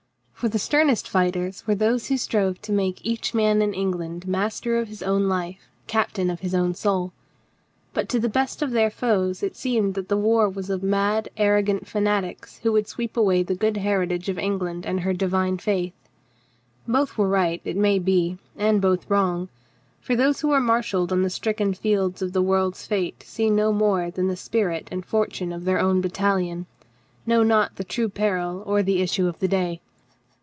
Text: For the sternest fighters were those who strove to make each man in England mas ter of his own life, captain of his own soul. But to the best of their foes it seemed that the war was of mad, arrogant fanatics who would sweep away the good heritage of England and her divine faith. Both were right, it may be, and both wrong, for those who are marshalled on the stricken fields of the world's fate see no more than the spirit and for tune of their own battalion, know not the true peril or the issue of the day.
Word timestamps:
For 0.33 0.49
the 0.49 0.57
sternest 0.57 1.07
fighters 1.07 1.67
were 1.67 1.75
those 1.75 2.07
who 2.07 2.17
strove 2.17 2.59
to 2.63 2.71
make 2.71 3.05
each 3.05 3.35
man 3.35 3.61
in 3.61 3.75
England 3.75 4.27
mas 4.27 4.59
ter 4.59 4.77
of 4.77 4.87
his 4.87 5.03
own 5.03 5.27
life, 5.29 5.69
captain 5.85 6.31
of 6.31 6.39
his 6.39 6.55
own 6.55 6.73
soul. 6.73 7.13
But 7.93 8.09
to 8.09 8.19
the 8.19 8.27
best 8.27 8.63
of 8.63 8.71
their 8.71 8.89
foes 8.89 9.43
it 9.43 9.55
seemed 9.55 9.93
that 9.93 10.09
the 10.09 10.17
war 10.17 10.49
was 10.49 10.71
of 10.71 10.81
mad, 10.81 11.29
arrogant 11.37 11.85
fanatics 11.85 12.57
who 12.63 12.71
would 12.71 12.87
sweep 12.87 13.15
away 13.15 13.43
the 13.43 13.53
good 13.53 13.77
heritage 13.77 14.29
of 14.29 14.39
England 14.39 14.83
and 14.83 15.01
her 15.01 15.13
divine 15.13 15.59
faith. 15.59 15.93
Both 16.87 17.19
were 17.19 17.29
right, 17.29 17.61
it 17.63 17.77
may 17.77 17.99
be, 17.99 18.39
and 18.57 18.81
both 18.81 19.07
wrong, 19.11 19.47
for 20.01 20.15
those 20.15 20.41
who 20.41 20.49
are 20.49 20.59
marshalled 20.59 21.11
on 21.11 21.21
the 21.21 21.29
stricken 21.29 21.75
fields 21.75 22.19
of 22.23 22.33
the 22.33 22.41
world's 22.41 22.87
fate 22.87 23.21
see 23.21 23.51
no 23.51 23.71
more 23.71 24.09
than 24.09 24.25
the 24.25 24.35
spirit 24.35 24.87
and 24.91 25.05
for 25.05 25.27
tune 25.27 25.53
of 25.53 25.65
their 25.65 25.77
own 25.79 26.01
battalion, 26.01 26.65
know 27.27 27.43
not 27.43 27.75
the 27.75 27.83
true 27.83 28.09
peril 28.09 28.63
or 28.65 28.81
the 28.81 29.03
issue 29.03 29.27
of 29.27 29.37
the 29.37 29.47
day. 29.47 29.79